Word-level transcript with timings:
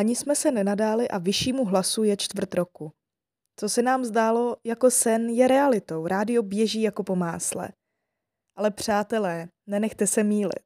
Ani 0.00 0.16
jsme 0.16 0.36
se 0.36 0.52
nenadáli 0.52 1.08
a 1.08 1.18
vyššímu 1.18 1.64
hlasu 1.64 2.02
je 2.02 2.16
čtvrt 2.16 2.54
roku. 2.54 2.92
Co 3.56 3.68
se 3.68 3.82
nám 3.82 4.04
zdálo 4.04 4.56
jako 4.64 4.90
sen, 4.90 5.28
je 5.28 5.48
realitou. 5.48 6.06
Rádio 6.06 6.42
běží 6.42 6.82
jako 6.82 7.04
po 7.04 7.16
másle. 7.16 7.68
Ale 8.56 8.70
přátelé, 8.70 9.48
nenechte 9.66 10.06
se 10.06 10.24
mílit. 10.24 10.62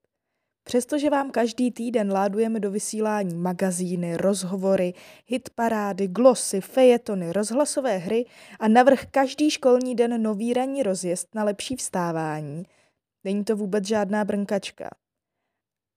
Přestože 0.65 1.11
vám 1.11 1.31
každý 1.31 1.71
týden 1.71 2.12
ládujeme 2.12 2.61
do 2.61 2.71
vysílání 2.71 3.35
magazíny, 3.35 4.17
rozhovory, 4.17 4.95
hitparády, 5.27 6.09
glosy, 6.09 6.61
fejetony, 6.61 7.32
rozhlasové 7.32 7.98
hry 7.98 8.27
a 8.61 8.69
navrh 8.69 9.07
každý 9.11 9.51
školní 9.51 9.95
den 9.95 10.23
nový 10.23 10.53
ranní 10.53 10.82
rozjezd 10.82 11.35
na 11.35 11.45
lepší 11.45 11.77
vstávání, 11.77 12.66
není 13.25 13.45
to 13.45 13.57
vůbec 13.57 13.85
žádná 13.85 14.25
brnkačka. 14.25 14.91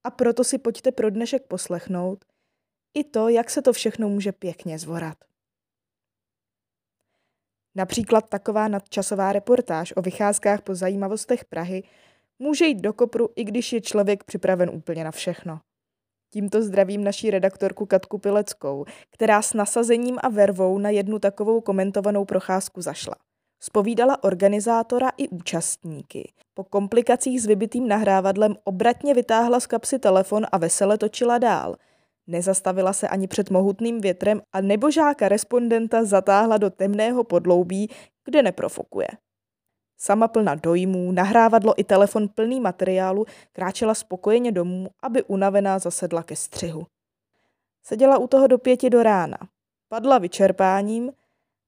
A 0.04 0.12
proto 0.12 0.44
si 0.44 0.58
pojďte 0.58 0.92
pro 0.92 1.10
dnešek 1.10 1.48
poslechnout 1.48 2.26
i 2.98 3.04
to, 3.04 3.30
jak 3.30 3.50
se 3.50 3.62
to 3.62 3.74
všechno 3.74 4.10
může 4.10 4.32
pěkně 4.32 4.80
zvorat. 4.80 5.18
Například 7.76 8.30
taková 8.30 8.68
nadčasová 8.68 9.34
reportáž 9.34 9.94
o 9.96 10.02
vycházkách 10.02 10.62
po 10.62 10.76
zajímavostech 10.76 11.46
Prahy 11.46 11.84
může 12.40 12.66
jít 12.66 12.82
do 12.82 12.94
kopru, 12.94 13.30
i 13.36 13.44
když 13.44 13.74
je 13.74 13.82
člověk 13.82 14.24
připraven 14.24 14.70
úplně 14.70 15.04
na 15.04 15.12
všechno. 15.12 15.60
Tímto 16.34 16.62
zdravím 16.62 17.04
naší 17.04 17.32
redaktorku 17.32 17.86
Katku 17.86 18.18
Pileckou, 18.18 18.86
která 19.10 19.42
s 19.42 19.54
nasazením 19.54 20.18
a 20.24 20.30
vervou 20.30 20.78
na 20.78 20.90
jednu 20.90 21.20
takovou 21.20 21.62
komentovanou 21.62 22.26
procházku 22.26 22.82
zašla. 22.82 23.16
Spovídala 23.60 24.24
organizátora 24.24 25.10
i 25.18 25.30
účastníky. 25.30 26.32
Po 26.54 26.64
komplikacích 26.64 27.42
s 27.42 27.46
vybitým 27.46 27.88
nahrávadlem 27.88 28.56
obratně 28.64 29.14
vytáhla 29.14 29.60
z 29.60 29.68
kapsy 29.68 30.00
telefon 30.00 30.46
a 30.52 30.58
vesele 30.58 30.98
točila 30.98 31.38
dál– 31.38 31.76
Nezastavila 32.28 32.94
se 32.94 33.08
ani 33.08 33.28
před 33.28 33.50
mohutným 33.50 34.02
větrem 34.02 34.42
a 34.54 34.62
nebožáka 34.62 35.30
respondenta 35.30 36.06
zatáhla 36.06 36.58
do 36.58 36.70
temného 36.70 37.24
podloubí, 37.24 37.90
kde 38.26 38.44
neprofokuje. 38.44 39.08
Sama 40.00 40.28
plna 40.28 40.56
dojmů, 40.56 41.12
nahrávadlo 41.12 41.80
i 41.80 41.84
telefon 41.84 42.28
plný 42.28 42.60
materiálu, 42.60 43.26
kráčela 43.52 43.94
spokojeně 43.94 44.52
domů, 44.52 44.88
aby 45.02 45.24
unavená 45.24 45.80
zasedla 45.80 46.24
ke 46.24 46.36
střihu. 46.36 46.86
Seděla 47.84 48.18
u 48.18 48.28
toho 48.28 48.48
do 48.48 48.58
pěti 48.58 48.90
do 48.90 49.04
rána. 49.04 49.38
Padla 49.90 50.18
vyčerpáním 50.18 51.12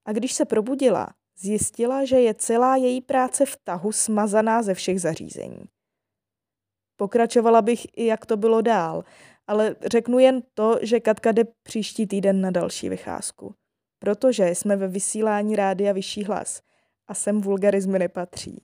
a 0.06 0.12
když 0.12 0.34
se 0.34 0.46
probudila, 0.46 1.08
zjistila, 1.38 2.06
že 2.06 2.20
je 2.20 2.34
celá 2.34 2.76
její 2.76 3.02
práce 3.02 3.46
v 3.46 3.58
tahu 3.64 3.92
smazaná 3.92 4.64
ze 4.64 4.74
všech 4.74 5.02
zařízení. 5.02 5.64
Pokračovala 6.96 7.62
bych 7.62 7.88
i 7.98 8.06
jak 8.06 8.26
to 8.26 8.38
bylo 8.38 8.62
dál, 8.62 9.04
ale 9.50 9.76
řeknu 9.86 10.20
jen 10.20 10.42
to, 10.54 10.80
že 10.82 11.00
Katka 11.00 11.32
jde 11.32 11.44
příští 11.64 12.08
týden 12.08 12.42
na 12.42 12.52
další 12.52 12.90
vycházku. 12.90 13.56
Protože 14.00 14.48
jsme 14.48 14.76
ve 14.76 14.88
vysílání 14.88 15.56
rádia 15.56 15.94
Vyšší 15.94 16.24
hlas 16.24 16.62
a 17.08 17.14
sem 17.14 17.42
vulgarizmy 17.42 18.00
nepatří. 18.00 18.64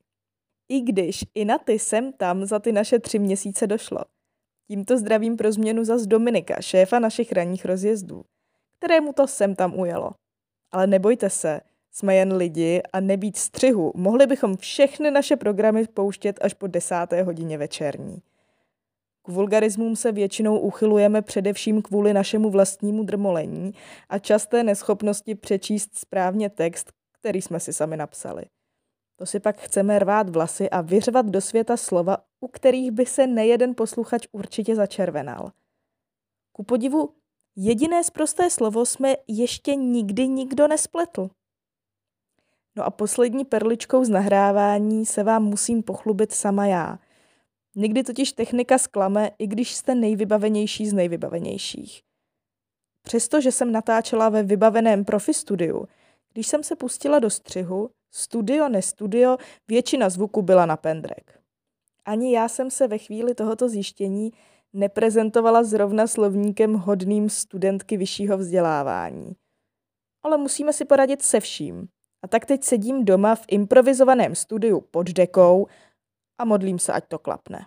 I 0.70 0.82
když 0.82 1.26
i 1.36 1.46
na 1.46 1.58
ty 1.58 1.80
sem 1.80 2.14
tam 2.14 2.46
za 2.46 2.60
ty 2.60 2.72
naše 2.72 3.00
tři 3.00 3.20
měsíce 3.20 3.68
došlo. 3.68 4.00
Tímto 4.68 4.98
zdravím 4.98 5.38
pro 5.38 5.52
změnu 5.52 5.84
za 5.84 5.98
z 5.98 6.08
Dominika, 6.08 6.62
šéfa 6.62 7.00
našich 7.00 7.32
ranních 7.32 7.66
rozjezdů, 7.66 8.26
kterému 8.78 9.14
to 9.14 9.28
sem 9.28 9.56
tam 9.56 9.80
ujelo. 9.80 10.12
Ale 10.72 10.88
nebojte 10.88 11.30
se, 11.30 11.62
jsme 11.92 12.16
jen 12.16 12.34
lidi 12.34 12.82
a 12.94 13.00
nebýt 13.00 13.38
střihu, 13.38 13.92
mohli 13.96 14.28
bychom 14.28 14.58
všechny 14.58 15.12
naše 15.12 15.36
programy 15.36 15.88
pouštět 15.88 16.40
až 16.42 16.54
po 16.54 16.68
desáté 16.68 17.24
hodině 17.24 17.58
večerní. 17.58 18.22
K 19.26 19.28
vulgarismům 19.28 19.96
se 19.96 20.12
většinou 20.12 20.60
uchylujeme 20.60 21.22
především 21.22 21.82
kvůli 21.82 22.14
našemu 22.14 22.50
vlastnímu 22.50 23.04
drmolení 23.04 23.72
a 24.10 24.20
časté 24.20 24.64
neschopnosti 24.64 25.36
přečíst 25.36 25.98
správně 25.98 26.50
text, 26.50 26.92
který 27.20 27.42
jsme 27.42 27.60
si 27.60 27.74
sami 27.74 27.98
napsali. 27.98 28.46
To 29.16 29.26
si 29.26 29.40
pak 29.40 29.58
chceme 29.58 30.00
rvát 30.00 30.30
vlasy 30.30 30.70
a 30.70 30.82
vyřvat 30.82 31.26
do 31.26 31.42
světa 31.42 31.78
slova, 31.78 32.18
u 32.40 32.48
kterých 32.48 32.92
by 32.92 33.06
se 33.06 33.28
nejeden 33.28 33.76
posluchač 33.76 34.28
určitě 34.32 34.76
začervenal. 34.76 35.52
Ku 36.52 36.64
podivu, 36.64 37.10
jediné 37.56 38.04
zprosté 38.04 38.50
slovo 38.50 38.86
jsme 38.86 39.16
ještě 39.28 39.76
nikdy 39.76 40.28
nikdo 40.28 40.68
nespletl. 40.68 41.30
No 42.76 42.84
a 42.84 42.90
poslední 42.90 43.46
perličkou 43.46 44.04
z 44.06 44.10
nahrávání 44.10 45.06
se 45.06 45.24
vám 45.24 45.44
musím 45.44 45.84
pochlubit 45.84 46.32
sama 46.32 46.66
já– 46.66 47.00
Někdy 47.76 48.04
totiž 48.04 48.32
technika 48.32 48.78
zklame, 48.78 49.32
i 49.40 49.48
když 49.48 49.76
jste 49.76 49.96
nejvybavenější 49.96 50.88
z 50.88 50.94
nejvybavenějších. 50.94 52.02
Přestože 53.02 53.52
jsem 53.52 53.72
natáčela 53.72 54.30
ve 54.30 54.44
vybaveném 54.44 55.06
profi 55.06 55.34
studiu, 55.34 55.88
když 56.34 56.48
jsem 56.48 56.64
se 56.64 56.76
pustila 56.76 57.20
do 57.20 57.30
střihu, 57.30 57.90
studio, 58.12 58.70
nestudio, 58.70 59.38
většina 59.68 60.10
zvuku 60.10 60.42
byla 60.42 60.66
na 60.66 60.78
pendrek. 60.78 61.40
Ani 62.06 62.36
já 62.36 62.48
jsem 62.48 62.72
se 62.72 62.88
ve 62.88 62.98
chvíli 62.98 63.36
tohoto 63.36 63.70
zjištění 63.70 64.32
neprezentovala 64.74 65.64
zrovna 65.64 66.08
slovníkem 66.08 66.74
hodným 66.74 67.30
studentky 67.30 67.98
vyššího 67.98 68.38
vzdělávání. 68.38 69.36
Ale 70.24 70.38
musíme 70.38 70.74
si 70.74 70.86
poradit 70.86 71.22
se 71.22 71.40
vším. 71.40 71.88
A 72.24 72.28
tak 72.28 72.46
teď 72.46 72.64
sedím 72.64 73.06
doma 73.06 73.36
v 73.36 73.46
improvizovaném 73.48 74.36
studiu 74.36 74.82
pod 74.82 75.10
dekou 75.10 75.68
a 76.38 76.46
modlím 76.46 76.80
se, 76.80 76.94
ať 76.94 77.08
to 77.08 77.20
klapne. 77.20 77.66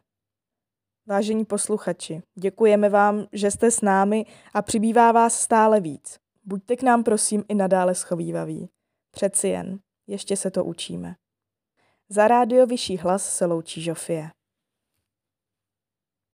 Vážení 1.06 1.44
posluchači, 1.44 2.22
děkujeme 2.38 2.88
vám, 2.88 3.26
že 3.32 3.50
jste 3.50 3.70
s 3.70 3.80
námi 3.80 4.24
a 4.54 4.62
přibývá 4.62 5.12
vás 5.12 5.40
stále 5.40 5.80
víc. 5.80 6.18
Buďte 6.44 6.76
k 6.76 6.82
nám 6.82 7.04
prosím 7.04 7.44
i 7.48 7.54
nadále 7.54 7.94
schovývaví. 7.94 8.68
Přeci 9.10 9.48
jen, 9.48 9.78
ještě 10.06 10.36
se 10.36 10.50
to 10.50 10.64
učíme. 10.64 11.14
Za 12.08 12.28
rádio 12.28 12.66
Vyšší 12.66 12.96
hlas 12.96 13.36
se 13.36 13.46
loučí 13.46 13.82
Žofie. 13.82 14.30